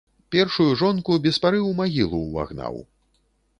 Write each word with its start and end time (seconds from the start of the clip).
Першую 0.35 0.69
жонку 0.79 1.17
без 1.27 1.39
пары 1.45 1.59
ў 1.63 1.71
магілу 1.83 2.25
ўвагнаў. 2.25 2.83